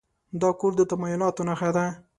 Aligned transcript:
دا 0.41 0.49
کور 0.59 0.73
د 0.77 0.81
تمایلاتو 0.91 1.41
نښه 1.47 1.69
ده. 1.75 1.85